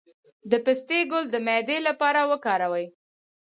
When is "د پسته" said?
0.51-0.97